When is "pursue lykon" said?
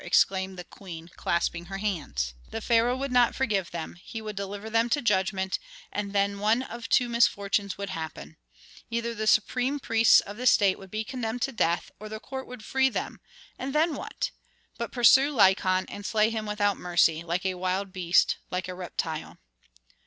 14.91-15.85